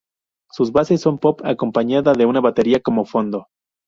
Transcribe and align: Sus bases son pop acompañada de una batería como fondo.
Sus 0.51 0.71
bases 0.71 0.99
son 0.99 1.19
pop 1.19 1.41
acompañada 1.45 2.13
de 2.13 2.25
una 2.25 2.41
batería 2.41 2.79
como 2.81 3.05
fondo. 3.05 3.45